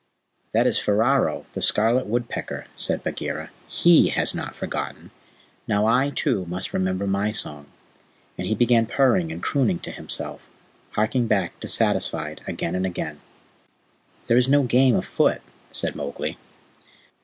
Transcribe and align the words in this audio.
"That 0.53 0.65
is 0.65 0.79
Ferao, 0.79 1.45
the 1.53 1.61
scarlet 1.61 2.07
woodpecker," 2.07 2.65
said 2.75 3.03
Bagheera. 3.03 3.51
"HE 3.67 4.07
has 4.09 4.33
not 4.33 4.55
forgotten. 4.55 5.11
Now 5.67 5.85
I, 5.85 6.09
too, 6.09 6.43
must 6.47 6.73
remember 6.73 7.05
my 7.05 7.29
song," 7.29 7.67
and 8.35 8.47
he 8.47 8.55
began 8.55 8.87
purring 8.87 9.31
and 9.31 9.43
crooning 9.43 9.77
to 9.81 9.91
himself, 9.91 10.41
harking 10.93 11.27
back 11.27 11.59
dissatisfied 11.59 12.41
again 12.47 12.73
and 12.73 12.87
again. 12.87 13.21
"There 14.25 14.37
is 14.37 14.49
no 14.49 14.63
game 14.63 14.95
afoot," 14.95 15.43
said 15.71 15.95
Mowgli. 15.95 16.35